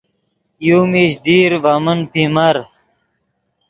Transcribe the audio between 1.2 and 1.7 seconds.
دیر